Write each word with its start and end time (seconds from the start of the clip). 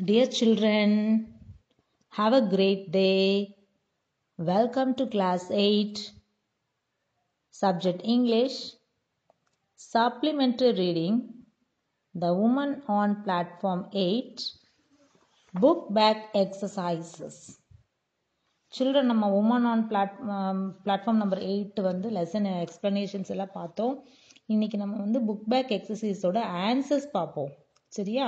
Dear 0.00 0.26
children, 0.28 1.34
have 2.12 2.32
a 2.32 2.40
great 2.42 2.90
day. 2.90 3.54
Welcome 4.38 4.94
to 4.94 5.06
class 5.06 5.50
8. 5.50 6.12
Subject 7.54 8.00
English. 8.04 8.56
Supplementary 9.76 10.72
reading 10.72 11.16
The 12.14 12.32
Woman 12.32 12.82
on 12.88 13.22
Platform 13.24 13.90
8. 13.94 14.42
Book 15.54 15.92
back 15.92 16.18
exercises. 16.34 17.36
Children 18.72 19.08
நம்ம 19.10 19.28
woman 19.38 19.64
on 19.68 19.80
plat 19.86 20.12
platform 20.84 21.22
number 21.22 21.40
eight 21.46 21.78
வந்து 21.82 22.08
lesson 22.10 22.46
explanations 22.60 23.32
எல்லாம் 23.34 23.54
பார்த்தோம் 23.54 23.94
இன்னைக்கு 24.46 24.76
நம்ம 24.82 24.96
வந்து 24.96 25.20
book 25.28 25.48
back 25.52 25.72
எக்ஸசைஸோட 25.78 26.38
answers 26.66 27.08
பார்ப்போம் 27.16 27.50
சரியா 27.92 28.26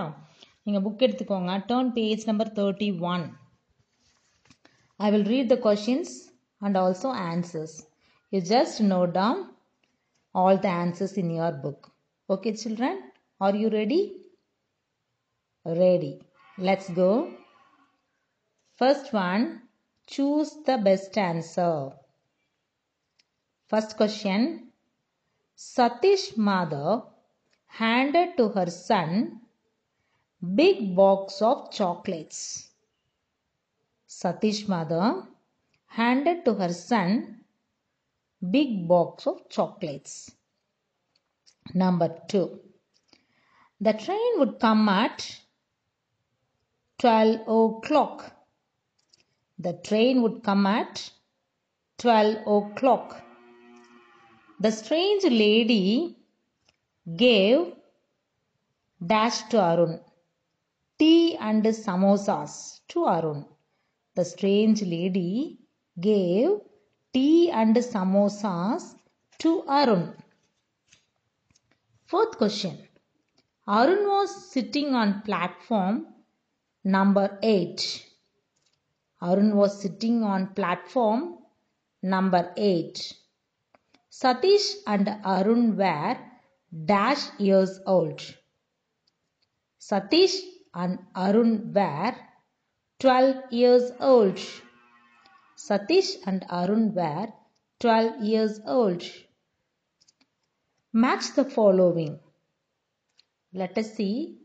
நீங்கள் 0.65 0.85
புக் 0.85 1.03
எடுத்துக்கோங்க 1.07 1.57
turn 1.71 1.91
page 1.99 2.23
number 2.31 2.55
thirty 2.59 2.89
one 3.13 3.25
I 4.99 5.09
will 5.15 5.29
read 5.33 5.51
the 5.53 5.57
questions 5.67 6.15
and 6.61 6.79
also 6.85 7.11
answers 7.29 7.77
you 8.33 8.41
just 8.53 8.81
note 8.93 9.13
down 9.19 9.41
all 10.35 10.57
the 10.57 10.67
answers 10.69 11.13
in 11.13 11.29
your 11.31 11.51
book. 11.53 11.91
Okay, 12.29 12.53
children? 12.53 12.95
Are 13.41 13.55
you 13.55 13.69
ready? 13.69 14.01
Ready. 15.65 16.21
Let's 16.57 16.89
go. 16.91 17.31
First 18.81 19.13
one 19.13 19.61
choose 20.07 20.51
the 20.65 20.77
best 20.77 21.17
answer. 21.17 21.91
First 23.71 23.97
question 23.97 24.41
Satish 25.59 26.37
mother 26.37 27.01
handed 27.65 28.37
to 28.37 28.49
her 28.49 28.67
son 28.67 29.40
big 30.42 30.96
box 30.96 31.40
of 31.40 31.70
chocolates. 31.70 32.68
Satish 34.08 34.66
mother 34.66 35.22
handed 35.86 36.44
to 36.44 36.54
her 36.54 36.72
son 36.72 37.44
big 38.50 38.88
box 38.88 39.26
of 39.26 39.48
chocolates. 39.48 40.32
Number 41.74 42.18
two, 42.28 42.58
the 43.80 43.92
train 43.92 44.38
would 44.38 44.58
come 44.58 44.88
at 44.88 45.40
12 46.98 47.40
o'clock. 47.48 48.32
The 49.60 49.74
train 49.74 50.22
would 50.22 50.42
come 50.42 50.66
at 50.66 51.10
12 51.98 52.46
o'clock. 52.46 53.22
The 54.58 54.72
strange 54.72 55.22
lady 55.24 56.16
gave 57.16 57.74
dash 59.04 59.42
to 59.50 59.60
Arun 59.60 60.00
tea 61.02 61.36
and 61.48 61.64
samosas 61.64 62.52
to 62.90 63.06
Arun. 63.12 63.44
The 64.14 64.24
strange 64.24 64.82
lady 64.82 65.58
gave 65.98 66.50
tea 67.12 67.50
and 67.50 67.74
samosas 67.92 68.84
to 69.40 69.64
Arun. 69.78 70.04
Fourth 72.06 72.38
question. 72.38 72.78
Arun 73.66 74.06
was 74.12 74.30
sitting 74.52 74.94
on 74.94 75.22
platform 75.22 76.06
number 76.84 77.26
8. 77.42 78.06
Arun 79.22 79.56
was 79.56 79.82
sitting 79.82 80.22
on 80.22 80.54
platform 80.54 81.38
number 82.14 82.52
8. 82.56 83.12
Satish 84.22 84.70
and 84.86 85.08
Arun 85.24 85.76
were 85.76 86.16
dash 86.92 87.24
years 87.40 87.80
old. 87.86 88.20
Satish 89.80 90.36
and 90.74 90.98
Arun 91.14 91.72
were 91.72 92.14
12 93.00 93.52
years 93.52 93.90
old. 94.00 94.38
Satish 95.56 96.16
and 96.26 96.44
Arun 96.50 96.94
were 96.94 97.28
12 97.80 98.22
years 98.22 98.60
old. 98.66 99.02
Match 100.92 101.34
the 101.34 101.44
following. 101.44 102.20
Let 103.52 103.76
us 103.78 103.94
see 103.94 104.38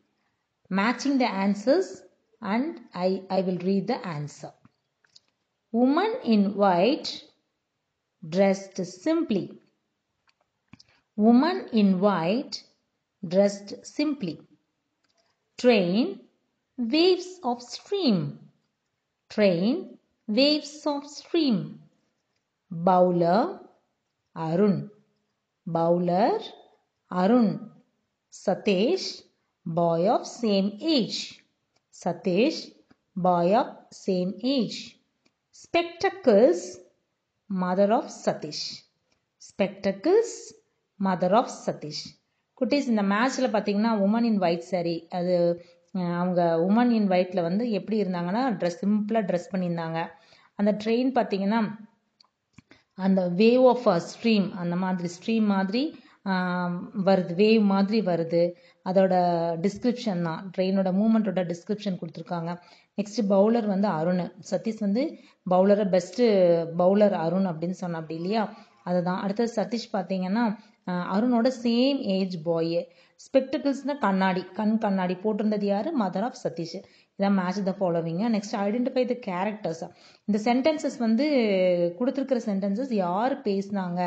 matching 0.69 1.17
the 1.17 1.29
answers 1.29 2.01
and 2.41 2.79
I, 2.93 3.23
I 3.29 3.41
will 3.41 3.57
read 3.57 3.87
the 3.87 4.05
answer. 4.05 4.51
Woman 5.71 6.15
in 6.23 6.55
white 6.55 7.23
dressed 8.27 8.85
simply. 8.85 9.59
Woman 11.15 11.67
in 11.71 11.99
white 11.99 12.63
dressed 13.27 13.85
simply. 13.85 14.46
Train 15.57 16.19
waves 16.77 17.39
of 17.43 17.63
stream. 17.63 18.37
Train 19.27 19.97
waves 20.27 20.85
of 20.85 21.07
stream. 21.09 21.81
Bowler 22.69 23.59
Arun. 24.35 24.91
Bowler 25.65 26.39
Arun. 27.11 27.71
Satish 28.31 29.23
boy 29.65 30.07
of 30.07 30.27
same 30.27 30.77
age. 30.79 31.43
Satish 31.91 32.71
boy 33.15 33.55
of 33.55 33.77
same 33.91 34.35
age. 34.43 34.99
Spectacles 35.51 36.77
mother 37.49 37.91
of 37.93 38.11
Satish. 38.11 38.83
Spectacles 39.39 40.53
mother 40.99 41.33
of 41.35 41.47
Satish. 41.47 42.13
குட்டீஸ் 42.61 42.91
இந்த 42.93 43.03
மேட்ச்சில் 43.13 43.53
பார்த்தீங்கன்னா 43.55 43.91
woman 44.05 44.27
in 44.29 44.41
white 44.41 44.69
sari 44.71 44.95
அது 45.11 45.33
அவங்க 46.19 46.41
woman 46.67 46.91
இன் 46.91 47.09
ஒயிட்டில் 47.11 47.47
வந்து 47.47 47.63
எப்படி 47.71 47.97
இருந்தாங்கன்னா 48.03 48.41
ட்ரெஸ் 48.59 48.81
சிம்பிளாக 48.81 49.27
ட்ரெஸ் 49.29 49.51
பண்ணியிருந்தாங்க. 49.53 49.99
அந்த 50.59 50.71
ட்ரெயின் 50.83 51.11
பார்த்தீங்கன்னா 51.17 51.59
அந்த 52.97 53.21
வேவ் 53.41 53.65
ஆஃப் 53.67 53.87
அ 53.87 53.97
ஸ்ட்ரீம் 54.11 54.47
அந்த 54.61 54.75
மாதிரி 54.75 55.09
ஸ்ட்ரீம் 55.17 55.47
மாதிரி 55.55 55.83
வருது. 57.07 57.33
வேவ் 57.41 57.63
மாதிரி 57.73 57.99
வருது. 58.01 58.41
அதோட 58.85 59.13
டிஸ்கிரிப்ஷன் 59.65 60.21
தான். 60.21 60.41
ட்ரெயினோட 60.55 60.89
மூமெண்ட்டோட 60.99 61.41
டிஸ்கிரிப்ஷன் 61.51 61.99
கொடுத்துருக்காங்க. 62.01 62.51
நெக்ஸ்ட் 62.97 63.21
பவுலர் 63.33 63.67
வந்து 63.73 63.87
அருண். 63.99 64.23
சதீஷ் 64.51 64.83
வந்து 64.85 65.03
பவுலரை 65.49 65.85
பெஸ்ட்டு 65.95 66.25
பவுலர் 66.81 67.15
அருண் 67.25 67.47
அப்படின்னு 67.51 67.77
சொன்ன 67.83 67.99
அப்படி 68.01 68.17
இல்லையா? 68.21 68.43
அதுதான். 68.83 69.21
அடுத்தது 69.25 69.51
சதீஷ் 69.59 69.87
பார்த்தீங்கன்னா 69.95 70.43
அருணோட 71.13 71.47
சேம் 71.65 71.99
ஏஜ் 72.15 72.37
பாய் 72.47 72.79
ஸ்பெக்டக்கிள்ஸ்னால் 73.21 74.01
கண்ணாடி. 74.05 74.41
கண் 74.59 74.73
கண்ணாடி 74.83 75.15
போட்டிருந்தது 75.23 75.67
யார்? 75.71 75.89
மதர் 76.01 76.25
ஆஃப் 76.27 76.39
சதீஷ் 76.43 76.77
இதான் 77.19 77.37
match 77.39 77.59
the 77.67 77.73
ஃபாலோவிங்க 77.79 78.25
next 78.35 78.55
identify 78.65 79.03
the 79.11 79.15
characters 79.29 79.83
இந்த 80.27 80.37
சென்டென்சஸ் 80.47 80.97
வந்து 81.05 81.25
கொடுத்துருக்கிற 81.99 82.41
சென்டென்சஸ் 82.49 82.91
யார் 83.03 83.35
பேசினாங்க 83.47 84.01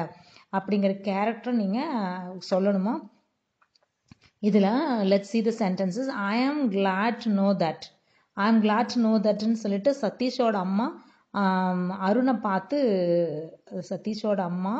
அப்படிங்கிற 0.58 0.92
கேரக்டர் 1.08 1.60
நீங்கள் 1.62 2.38
சொல்லணுமா? 2.50 2.94
இதில் 4.42 4.68
let 5.12 5.28
see 5.32 5.40
the 5.48 5.52
sentences 5.62 6.10
I 6.30 6.36
am 6.50 6.62
glad 6.76 7.18
to 7.24 7.30
know 7.40 7.48
that 7.64 7.84
I 8.36 8.44
am 8.50 8.60
glad 8.66 8.92
to 8.94 9.00
no 9.06 9.12
தட்னு 9.26 9.58
சொல்லிட்டு 9.64 9.92
சதீஷோட 10.02 10.56
அம்மா 10.66 10.86
அருணை 12.06 12.34
பார்த்து 12.46 12.78
சதீஷோட 13.90 14.40
அம்மா 14.52 14.76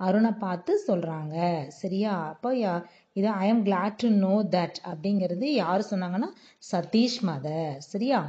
அருணை 0.00 0.30
பார்த்து 0.42 0.72
சொல்கிறாங்க 0.86 1.36
சரியா? 1.80 2.12
அப்போ 2.32 2.50
இது 3.18 3.28
I 3.42 3.46
am 3.52 3.62
glad 3.68 3.96
to 4.02 4.08
know 4.24 4.34
that 4.54 4.78
அப்படிங்கிறது 4.90 5.46
யார் 5.62 5.88
சொன்னாங்கன்னா 5.90 6.28
சதீஷ் 6.72 7.18
மதர் 7.28 7.72
சரியா? 7.92 8.20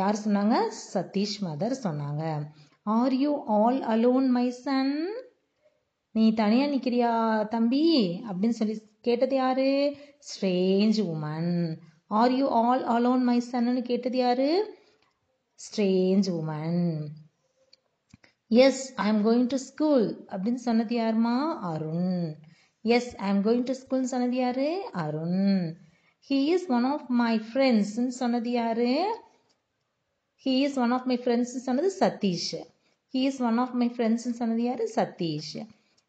யார் 0.00 0.22
சொன்னாங்க? 0.24 0.56
சதீஷ் 0.94 1.38
மதர் 1.46 1.74
சொன்னாங்க. 1.86 2.22
Are 2.86 3.16
you 3.22 3.32
all 3.56 3.80
alone 3.94 4.28
my 4.36 4.46
son 4.64 4.94
நீ 6.14 6.24
தனியாக 6.34 6.72
நிற்கிறியா 6.74 7.10
தம்பி? 7.54 7.84
அப்படின்னு 8.28 8.58
சொல்லி 8.60 8.76
கேட்டது 9.08 9.36
யாரு? 9.36 9.68
Strange 10.28 10.98
woman 11.12 11.52
are 12.10 12.32
you 12.32 12.46
all 12.62 12.84
alone 12.94 13.24
my 13.28 13.38
சன்னு 13.50 13.82
கேட்டது 13.82 14.18
யாரு? 14.18 14.50
Strange 15.60 16.28
woman 16.38 16.82
yes 18.51 18.81
I 18.97 19.07
am 19.07 19.21
going 19.25 19.47
to 19.47 19.57
school 19.67 20.07
அப்படின்னு 20.31 20.61
சொன்னது 20.65 20.95
யாருமா 20.97 21.35
Arun 21.69 22.17
yes 22.85 23.11
I 23.19 23.29
am 23.29 23.43
going 23.43 23.67
to 23.69 23.75
school 23.81 24.11
சொன்னது 24.11 24.37
யாரு 24.37 24.67
Arun 25.03 25.45
he 26.27 26.39
is 26.55 26.67
one 26.69 26.87
of 26.91 27.07
my 27.21 27.33
ஃப்ரெண்ட்ஸ்ன்னு 27.47 28.13
சொன்னது 28.19 28.51
யாரு 28.51 28.91
he 30.43 30.53
is 30.61 30.77
one 30.77 30.93
of 30.95 31.07
my 31.11 31.17
ஃப்ரெண்ட்ஸ்னு 31.23 31.63
சொன்னது 31.65 31.89
Satish 31.99 32.51
he 33.13 33.21
is 33.23 33.41
one 33.41 33.59
of 33.59 33.75
my 33.81 33.87
ஃப்ரெண்ட்ஸ்னு 33.95 34.39
சொன்னது 34.39 34.63
யாரு 34.63 34.85
சதீஷ் 34.95 35.53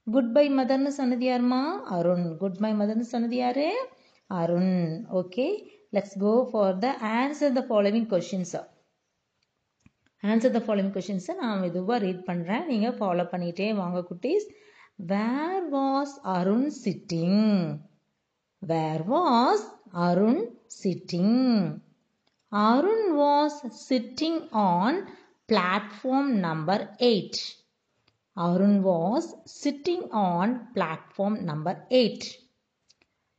குட் 0.06 0.30
பை 0.32 0.46
மதர்னு 0.50 0.92
சொன்னது 0.96 1.26
யாருமா 1.26 1.60
அருண் 1.96 2.26
குட் 2.36 2.60
பை 2.60 2.72
மதர்னு 2.74 3.06
சொன்னது 3.12 3.36
யாரு 3.36 3.68
Arun 4.30 4.74
okay 5.20 5.46
let's 5.92 6.16
go 6.18 6.34
for 6.50 6.74
the 6.78 6.88
answer 7.14 7.56
the 7.58 7.62
following 7.68 8.08
questions 8.08 8.54
answer 10.22 10.54
the 10.56 10.60
following 10.66 10.94
கொஷின்ஸை 10.96 11.34
நான் 11.42 11.62
மெதுவாக 11.64 11.98
ரீட் 12.04 12.26
பண்ணுறேன் 12.28 12.68
நீங்கள் 12.72 12.96
ஃபாலோ 12.98 13.24
பண்ணிகிட்டே 13.32 13.70
வாங்க 13.80 14.02
குட்டீஸ் 14.10 14.46
where 15.12 15.64
was 15.78 16.14
Arun 16.36 16.68
sitting 16.82 17.42
where 18.62 19.04
was 19.14 19.66
Arun 20.08 20.44
sitting 20.82 21.40
Arun 22.52 23.16
was 23.16 23.52
sitting 23.76 24.48
on 24.52 25.08
platform 25.48 26.40
number 26.40 26.88
8. 27.00 27.56
Arun 28.36 28.80
was 28.84 29.34
sitting 29.44 30.02
on 30.12 30.68
platform 30.72 31.44
number 31.44 31.74
8. 31.90 32.38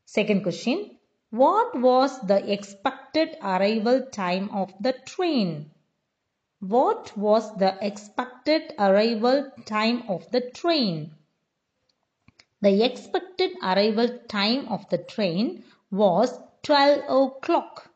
Second 0.10 0.44
question. 0.44 0.98
What 1.34 1.80
was 1.80 2.20
the 2.22 2.52
expected 2.52 3.38
arrival 3.42 4.08
time 4.12 4.50
of 4.52 4.74
the 4.82 4.94
train? 5.06 5.72
what 6.61 7.17
was 7.17 7.57
the 7.57 7.79
expected 7.81 8.75
arrival 8.79 9.51
time 9.65 10.03
of 10.11 10.31
the 10.31 10.43
train? 10.43 11.15
The 12.61 12.85
expected 12.85 13.53
arrival 13.62 14.19
time 14.29 14.69
of 14.69 14.87
the 14.91 14.99
train 14.99 15.65
was 15.91 16.39
12 16.62 16.99
o'clock. 17.09 17.91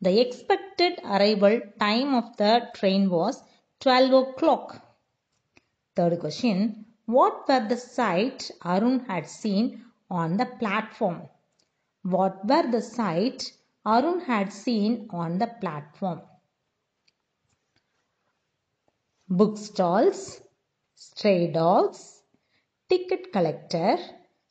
The 0.00 0.20
expected 0.20 0.98
arrival 1.04 1.60
time 1.78 2.14
of 2.14 2.36
the 2.36 2.68
train 2.74 3.08
was 3.08 3.40
12 3.78 4.28
o'clock. 4.28 4.82
Third 5.94 6.18
question. 6.18 6.86
What 7.06 7.46
were 7.46 7.68
the 7.68 7.76
sights 7.76 8.50
Arun 8.64 9.04
had 9.06 9.28
seen 9.28 9.84
on 10.10 10.36
the 10.36 10.46
platform? 10.46 11.28
What 12.02 12.44
were 12.44 12.68
the 12.68 12.82
sights 12.82 13.52
Arun 13.86 14.18
had 14.22 14.52
seen 14.52 15.06
on 15.10 15.38
the 15.38 15.46
platform? 15.46 16.22
Book 19.38 19.54
stalls, 19.58 20.18
stray 21.00 21.38
dogs, 21.52 22.00
ticket 22.90 23.24
collector 23.30 24.00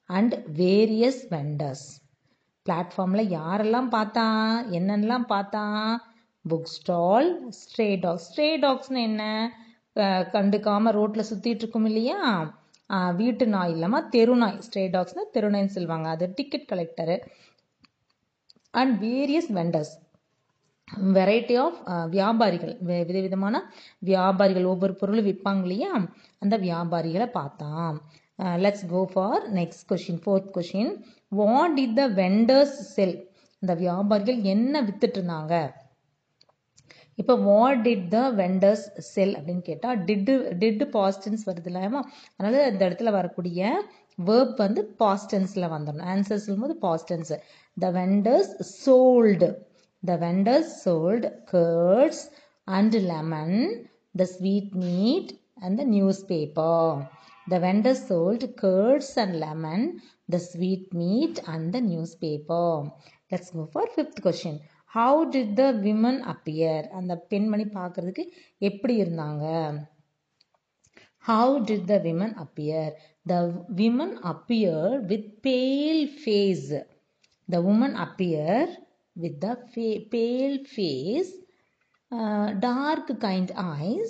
and 0.10 0.34
various 0.60 1.20
vendors 1.30 1.84
பிளாட்ஃபார்மில் 2.66 3.24
யாரெல்லாம் 3.36 3.88
பார்த்தா 3.96 4.26
என்னென்னலாம் 4.78 5.28
பார்த்தா 5.34 5.64
book 6.46 6.72
stall 6.76 7.30
stray 7.60 7.88
dogs 8.00 8.28
stray 8.30 8.50
டாக்ஸ்னு 8.66 9.02
என்ன 9.10 9.24
கண்டுக்காமல் 10.36 10.98
ரோட்டில் 11.00 11.30
சுற்றிட்டு 11.32 11.64
இருக்கும் 11.66 11.86
இல்லையா? 11.86 12.20
வீட்டு 13.22 13.48
நாய் 13.48 13.72
இல்லாமல் 13.72 14.10
தெரு 14.16 14.36
நாய் 14.36 14.62
ஸ்ட்ரே 14.68 14.86
டாக்ஸ்னால் 14.96 15.34
தெரு 15.38 15.52
நாய்ன்னு 15.52 15.76
சொல்லுவாங்க. 15.78 16.10
அது 16.10 16.32
ticket 16.36 16.70
collector 16.74 17.18
and 18.72 19.04
various 19.04 19.52
vendors 19.60 19.94
variety 21.18 21.56
of 21.66 21.78
uh, 21.92 22.06
வியாபாரிகள். 22.10 22.74
விதவிதமான 23.10 23.56
வியாபாரிகள். 24.12 24.66
ஒவ்வொரு 24.66 24.96
பொருளும் 24.96 25.28
விற்பாங்க 25.30 25.64
இல்லையா? 25.68 25.92
அந்த 26.40 26.58
வியாபாரிகளை 26.58 27.28
பார்த்தான் 27.40 27.98
let's 28.64 28.86
go 28.90 29.02
for 29.14 29.44
next 29.54 29.86
question 29.90 30.22
fourth 30.24 30.50
question 30.58 30.92
what 31.42 31.76
did 31.80 31.98
the 32.00 32.06
vendors 32.22 32.78
sell 32.96 33.16
இந்த 33.62 33.74
வியாபாரிகள் 33.74 34.40
என்ன 34.54 34.82
வித்துட்டு 34.82 35.18
இருந்தாங்க? 35.20 35.56
இப்போ 37.16 37.34
what 37.50 37.82
did 37.88 38.08
the 38.08 38.20
vendors 38.42 38.86
sell 39.14 39.34
அப்படின்னு 39.38 39.64
கேட்டால் 39.70 40.00
டிட்டு 40.04 40.34
டிட்டு 40.62 40.86
பாஸ்டன்ஸ் 40.98 41.44
வருது 41.46 41.70
இல்லாமல் 41.72 42.08
அதனால 42.38 42.64
இந்த 42.72 42.84
இடத்துல 42.90 43.12
வரக்கூடிய 43.12 43.70
வேர்ப் 44.18 44.58
வந்து 44.58 44.82
பாஸ்டன்ஸில் 45.00 45.72
வந்துடணும். 45.76 46.10
ஆன்சர் 46.14 46.44
சொல்லும்போது 46.46 46.76
பாஸ்டன்ஸ் 46.88 47.34
the 47.78 47.92
vendors 47.92 48.52
sold 48.86 49.50
the 50.03 50.15
vendors 50.21 50.73
sold 50.85 51.29
curds 51.53 52.25
and 52.69 52.97
lemon 53.09 53.57
the 54.15 54.27
sweet 54.35 54.75
meat 54.85 55.33
and 55.63 55.77
the 55.81 55.85
newspaper 56.27 56.97
the 57.47 57.59
vendors 57.59 58.05
sold 58.09 58.49
curds 58.63 59.13
and 59.19 59.37
lemon 59.37 59.85
the 60.29 60.39
sweet 60.49 60.91
meat 60.95 61.39
and 61.47 61.69
the 61.75 61.81
newspaper 62.19 62.81
let's 63.33 63.53
go 63.53 63.65
for 63.73 63.93
fifth 63.95 64.21
question 64.27 64.59
how 64.93 65.23
did 65.33 65.55
the 65.55 65.65
women 65.83 66.21
appear 66.33 66.85
அந்த 66.93 67.15
பெண்மணி 67.31 67.67
பார்க்கறதுக்கு 67.75 68.25
எப்படி 68.61 68.95
இருந்தாங்க 69.03 69.47
how 71.25 71.57
did 71.69 71.89
the 71.89 71.97
women 72.05 72.35
appear 72.37 72.93
the 73.27 73.35
women 73.77 74.15
appear 74.31 74.95
with 75.07 75.31
pale 75.43 76.05
face 76.15 76.69
the 77.49 77.61
woman 77.69 77.97
appear 78.01 78.71
with 79.14 79.40
the 79.40 79.50
pale 80.14 80.60
face 80.74 81.34
dark 82.60 83.08
kind 83.20 83.52
eyes 83.62 84.10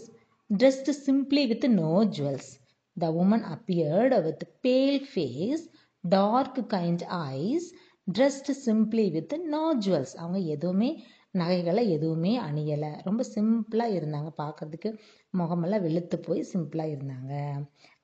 dressed 0.50 0.90
simply 1.06 1.44
with 1.50 1.64
no 1.70 1.92
jewels. 2.16 2.48
The 2.98 3.10
woman 3.12 3.42
appeared 3.44 4.14
with 4.26 4.42
pale 4.62 5.00
face 5.16 5.64
dark 6.04 6.56
kind 6.76 7.04
eyes 7.26 7.66
dressed 8.18 8.50
simply 8.66 9.12
with 9.12 9.34
no 9.34 9.78
jewels 9.86 10.16
அவங்க 10.16 10.40
எதுவுமே 10.40 11.04
நகைகளை 11.32 11.90
எதுவுமே 11.90 12.40
அணியலை. 12.40 12.90
ரொம்ப 13.04 13.24
சிம்பிளாக 13.36 13.96
இருந்தாங்க. 14.00 14.30
பார்க்கறதுக்கு 14.38 14.98
முகமெல்லாம் 15.32 15.82
வெளுத்து 15.82 16.20
போய் 16.20 16.50
சிம்பிளாக 16.54 16.94
இருந்தாங்க. 16.96 17.32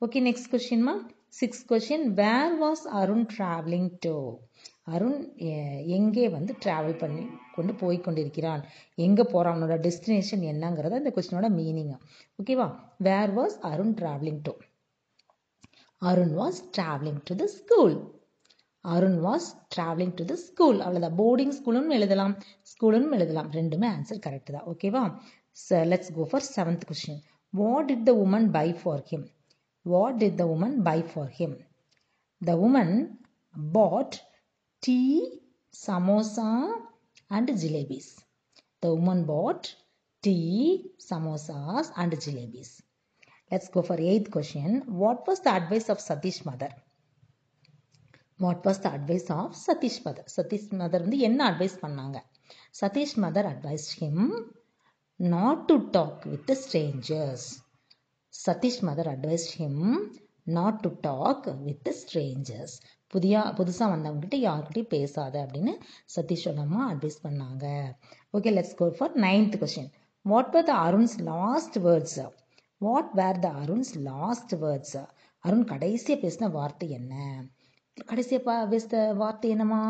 okay 0.06 0.20
next 0.28 0.52
கொஷின்மா 0.52 0.94
six 1.28 1.66
question 1.72 2.08
where 2.22 2.56
was 2.64 2.86
Arun 3.02 3.28
travelling 3.38 3.90
to 4.00 4.16
Arun 4.94 5.20
எங்கே 5.98 6.26
வந்து 6.36 6.52
ட்ராவல் 6.66 7.00
பண்ணி 7.02 7.24
கொண்டு 7.56 7.74
போய் 7.82 7.98
கொண்டிருக்கிறான்? 8.06 8.62
எங்கே 9.06 9.24
போகிறான் 9.32 9.56
அவனோட 9.56 9.76
டெஸ்டினேஷன் 9.86 10.44
என்னங்கிறது 10.52 11.00
அந்த 11.00 11.12
கொஸ்டினோட 11.16 11.50
மீனிங் 11.58 11.92
ஓகேவா 12.42 12.68
where 13.08 13.34
was 13.40 13.58
Arun 13.72 13.96
travelling 14.02 14.42
to 14.48 14.54
Arun 16.02 16.34
was 16.40 16.62
travelling 16.78 17.22
to 17.30 17.36
the 17.42 17.48
school 17.58 17.96
Arun 18.86 19.20
was 19.26 19.48
travelling 19.76 20.14
to 20.20 20.26
the 20.30 20.36
school 20.46 20.78
அவ்வளோதான் 20.86 21.18
போர்டிங் 21.22 21.56
ஸ்கூலுன்னு 21.58 21.96
எழுதலாம். 21.98 22.34
ஸ்கூலுன்னு 22.72 23.18
எழுதலாம். 23.18 23.50
ரெண்டுமே 23.58 23.88
ஆன்சர் 23.96 24.22
கரெக்ட் 24.26 24.54
தான். 24.56 24.68
ஓகேவா 24.72 25.04
let's 25.92 26.14
go 26.18 26.26
for 26.32 26.46
seventh 26.56 26.86
question 26.90 27.20
what 27.54 27.88
did 27.90 28.06
the 28.10 28.14
woman 28.26 28.48
buy 28.58 28.68
for 28.82 29.04
him 29.10 29.26
what 29.86 30.18
did 30.22 30.40
the 30.42 30.46
woman 30.56 30.78
buy 30.88 31.00
for 31.10 31.32
him 31.40 31.56
the 32.42 32.56
woman 32.68 32.96
bought 33.72 34.18
tea, 34.81 35.41
samosa, 35.73 36.73
and 37.31 37.49
jalebis. 37.49 38.17
The 38.81 38.95
woman 38.95 39.25
bought 39.25 39.75
tea, 40.23 40.91
samosas, 40.99 41.91
and 41.97 42.13
jalebis. 42.13 42.83
Let's 43.51 43.69
go 43.69 43.83
for 43.83 43.97
eighth 44.01 44.31
question. 44.31 44.83
What 44.87 45.27
was 45.27 45.41
the 45.41 45.51
advice 45.51 45.89
of 45.89 45.99
Satish 45.99 46.45
mother? 46.45 46.69
What 48.39 48.65
was 48.65 48.79
the 48.79 48.93
advice 48.93 49.31
of 49.31 49.55
Satish 49.55 50.05
mother? 50.05 50.25
Satish 50.27 50.73
mother 50.73 51.01
வந்து 51.01 51.19
என்ன 51.19 51.51
advice 51.51 51.77
பண்ணாங்க 51.83 52.23
Satish 52.81 53.17
mother 53.17 53.49
advice 53.53 53.87
him 53.99 54.49
not 55.17 55.65
to 55.65 55.91
talk 55.91 56.25
with 56.25 56.51
strangers. 56.51 57.43
Satish 58.47 58.81
mother 58.81 59.11
advice 59.15 59.47
him 59.59 60.13
not 60.43 60.81
to 60.81 60.91
talk 61.01 61.47
with 61.47 61.89
strangers 61.89 62.81
புதிய 63.14 63.44
புதுசாக 63.60 63.94
வந்தவங்ககிட்ட 63.94 64.38
யார்கிட்டையும் 64.48 64.94
பேசாத 64.96 65.36
அப்படின்னு 65.46 65.74
சதீஷோட 66.16 66.60
அம்மா 66.66 66.82
advice 66.92 67.24
பண்ணாங்க. 67.26 67.66
Okay 68.38 68.52
let's 68.58 68.78
go 68.82 68.88
for 68.98 69.16
ninth 69.28 69.58
question 69.62 69.92
what 70.26 70.52
were 70.56 70.68
the 70.72 70.76
Arun's 70.88 71.18
last 71.32 71.78
words 71.88 72.20
what 72.82 73.14
were 73.20 73.40
the 73.46 73.50
Arun's 73.64 73.94
last 74.10 74.54
words 74.64 74.98
Arun 75.44 75.66
கடைசியாக 75.72 76.22
பேசின 76.24 76.50
வார்த்தை 76.58 76.88
என்ன? 77.00 77.14
கடைசியாக 78.08 78.44
பா 78.48 78.56
பேசின 78.74 79.02
வார்த்தை 79.22 79.50
என்னம்மா? 79.56 79.84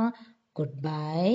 Good 0.55 0.77
bye 0.81 1.33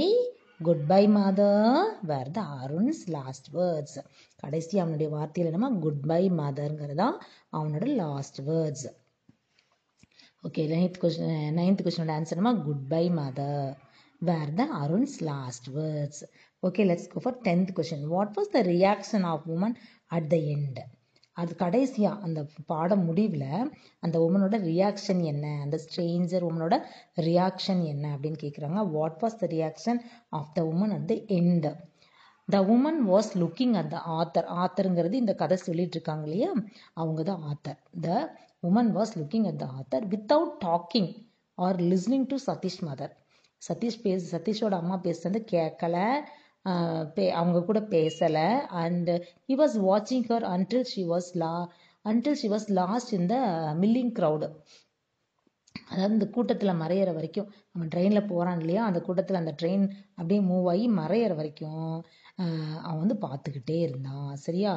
good 0.66 0.84
bye 0.90 1.02
mother 1.14 1.78
where 2.10 2.30
the 2.36 2.40
Arun's 2.62 3.00
last 3.14 3.48
words 3.56 3.98
கடைசி 4.42 4.74
அவனுடைய 4.82 5.08
வார்த்தையில் 5.16 5.50
என்னமா 5.50 5.70
குட் 5.84 6.04
பை 6.10 6.22
மதர்ங்கிறதா 6.40 7.08
அவனோட 7.56 7.86
last 8.02 8.38
words 8.50 8.86
okay 10.44 10.62
ninth 10.72 10.98
question 11.02 11.30
ninth 11.58 11.82
கொஸ்டினோட 11.84 12.12
answer 12.16 12.36
என்னமா 12.36 12.54
good 12.64 12.82
bye 12.90 13.04
mother 13.18 13.68
where 14.22 14.50
the 14.54 14.64
Arun's 14.80 15.16
last 15.28 15.68
words 15.76 16.22
okay 16.62 16.84
let's 16.88 17.08
go 17.12 17.20
for 17.24 17.38
tenth 17.46 17.70
question 17.76 18.04
what 18.12 18.34
was 18.36 18.52
the 18.52 18.62
reaction 18.70 19.24
of 19.30 19.46
woman 19.54 19.76
at 20.10 20.28
the 20.30 20.38
end 20.54 20.80
அது 21.36 21.52
கடைசியாக 21.62 22.22
அந்த 22.22 22.40
பாடம் 22.68 23.04
முடிவில் 23.06 23.48
அந்த 24.02 24.16
உமனோட 24.26 24.56
reaction 24.68 25.22
என்ன? 25.32 25.46
அந்த 25.64 25.76
Stranger 25.84 26.46
உமனோட 26.48 26.74
reaction 27.28 27.82
என்ன 27.92 28.04
அப்படின்னு 28.14 28.38
கேட்குறாங்க 28.42 28.82
what 28.92 29.18
was 29.22 29.40
the 29.40 29.48
reaction 29.54 30.00
of 30.32 30.52
the 30.56 30.62
woman 30.72 30.94
at 30.96 31.08
the 31.10 31.16
end 31.38 31.68
the 32.48 32.60
woman 32.72 33.00
was 33.10 33.32
looking 33.42 33.74
at 33.80 33.90
the 33.90 34.00
author 34.18 34.48
ஆத்தருங்கிறது 34.62 35.16
இந்த 35.22 35.34
கதை 35.34 35.56
சொல்லிட்டு 35.62 35.96
இருக்காங்க 35.98 36.26
இல்லையா? 36.28 36.50
அவங்க 36.94 37.20
தான் 37.22 37.44
author 37.50 37.78
the 38.00 38.10
woman 38.63 38.91
was 38.93 39.13
looking 39.19 39.47
at 39.47 39.59
the 39.59 39.67
author 39.77 40.05
without 40.07 40.53
talking 40.65 41.09
or 41.57 41.77
listening 41.91 42.27
to 42.27 42.37
Satish 42.47 42.81
mother 42.81 43.13
Satish 43.61 44.01
பேச 44.03 44.19
சதீஷோட 44.33 44.75
அம்மா 44.77 44.97
பேசுறது 45.03 45.39
கேட்கல 45.51 45.95
ஆஹ் 46.65 47.05
பே 47.07 47.25
அவங்க 47.31 47.59
கூட 47.63 47.79
பேசலை 47.91 48.47
அண்ட் 48.83 49.09
ஹி 49.49 49.55
வாஸ் 49.55 49.75
வாட்சிங் 49.83 50.27
her 50.29 50.45
until 50.49 50.85
she 50.85 51.03
was 51.05 51.29
law 51.35 51.53
until 52.05 52.39
she 52.41 52.47
was 52.47 52.67
lost 52.73 53.11
in 53.13 53.27
the 53.27 53.37
milling 53.81 54.13
crowd 54.19 54.47
அதாவது 55.90 56.14
இந்த 56.14 56.26
கூட்டத்தில் 56.28 56.80
மறையிற 56.82 57.10
வரைக்கும் 57.14 57.48
நம்ம 57.72 57.86
ட்ரெயினில் 57.86 58.28
போகிறான் 58.28 58.60
இல்லையா 58.60 58.82
அந்த 58.84 59.00
கூட்டத்தில் 59.00 59.40
அந்த 59.40 59.52
ட்ரெயின் 59.62 59.84
அப்படியே 60.16 60.40
மூவ் 60.50 60.68
ஆகி 60.72 60.86
மறையிற 61.00 61.32
வரைக்கும் 61.34 61.88
அவன் 62.82 63.00
வந்து 63.02 63.16
பார்த்துக்கிட்டே 63.24 63.76
இருந்தான். 63.78 64.30
சரியா? 64.36 64.72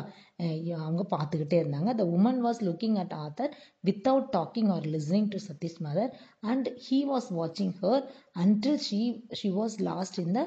அவங்க 0.79 1.03
பார்த்துக்கிட்டே 1.15 1.57
இருந்தாங்க. 1.61 1.91
The 1.95 2.03
woman 2.17 2.41
was 2.45 2.61
looking 2.67 2.97
at 3.03 3.15
author 3.17 3.53
without 3.83 4.29
talking 4.35 4.69
or 4.75 4.85
listening 4.95 5.29
to 5.29 5.39
Satish 5.47 5.79
mother 5.87 6.11
and 6.51 6.67
he 6.87 6.99
was 7.13 7.29
வாட்சிங் 7.39 7.73
her 7.81 8.03
until 8.39 8.79
she 8.87 9.01
she 9.31 9.49
was 9.51 9.77
lost 9.89 10.19
in 10.19 10.33
the 10.33 10.43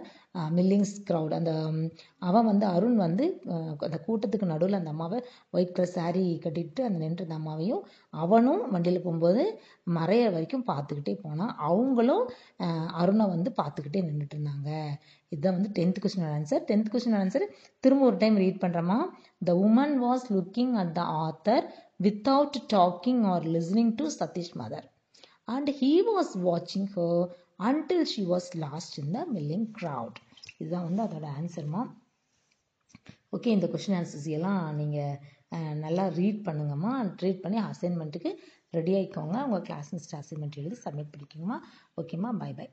millings 0.56 0.94
crowd 1.08 1.32
அந்த 1.36 1.52
அவன் 2.28 2.48
வந்து 2.50 2.66
அருண் 2.66 2.98
வந்து 3.04 3.24
அந்த 3.86 3.96
கூட்டத்துக்கு 4.06 4.50
நடுவில் 4.52 4.78
அந்த 4.78 4.92
அம்மாவை 4.94 5.18
ஒயிட் 5.50 5.74
கலர் 5.76 5.94
சாரீ 5.94 6.24
கட்டிட்டு 6.44 6.80
அந்த 6.86 6.98
நின்று 7.04 7.24
அந்த 7.26 7.36
அம்மாவையும் 7.40 7.82
அவனும் 8.14 8.62
வண்டியில் 8.74 9.04
போகும்போது 9.04 9.42
மறைய 9.98 10.24
வரைக்கும் 10.34 10.66
பார்த்துக்கிட்டே 10.70 11.14
போனான். 11.24 11.54
அவங்களும் 11.70 12.24
அருணை 13.00 13.26
வந்து 13.34 13.52
பார்த்துக்கிட்டே 13.60 14.02
நின்றுட்டு 14.08 14.36
இருந்தாங்க. 14.36 14.70
இதுதான் 15.32 15.56
வந்து 15.58 15.72
டென்த் 15.78 16.00
கொஸ்டினோட 16.02 16.32
ஆன்சர் 16.38 16.64
டென்த் 16.70 16.90
கொஸ்டின் 16.92 17.18
ஆன்சர் 17.18 17.46
திரும்ப 17.84 18.06
ஒரு 18.06 18.16
டைம் 18.16 18.40
ரீட் 18.44 18.62
பண்ணுறோமா 18.64 18.98
the 19.44 19.52
woman 19.66 19.94
was 20.06 20.24
looking 20.36 20.72
at 20.82 20.94
the 20.98 21.02
author 21.26 21.66
without 22.06 22.58
talking 22.72 23.22
or 23.32 23.46
listening 23.56 23.92
to 24.00 24.06
Satish 24.20 24.54
mother 24.62 24.86
and 25.48 25.70
he 25.80 25.92
was 26.10 26.32
வாட்சிங் 26.48 26.88
her 26.96 27.22
until 27.68 28.06
she 28.12 28.22
was 28.32 28.48
lost 28.64 28.96
in 29.02 29.14
the 29.16 29.22
milling 29.36 29.68
crowd 29.78 30.18
இதுதான் 30.60 30.86
வந்து 30.88 31.02
அதோட 31.06 31.26
ஆன்சர்மா 31.40 31.82
okay 33.36 33.50
இந்த 33.56 33.66
question 33.72 33.96
answers 33.98 34.28
எல்லாம் 34.36 34.62
நீங்கள் 34.78 35.18
நல்லா 35.84 36.04
ரீட் 36.18 36.40
பண்ணுங்கம்மா. 36.46 36.92
ரீட் 37.24 37.42
பண்ணி 37.44 37.58
அசைன்மெண்ட்டுக்கு 37.70 38.30
ரெடி 38.76 38.92
ஆகிக்கோங்க 38.98 39.36
உங்கள் 39.46 39.64
கிளாஸ் 39.68 39.90
மிஸ்டர் 39.96 40.20
அசைன்மெண்ட் 40.20 40.60
எழுதி 40.62 40.76
சப்மிட் 40.84 41.12
பண்ணிக்கோங்கம்மா. 41.12 41.58
ஓகேம்மா 42.00 42.30
பை 42.42 42.50
பை 42.58 42.66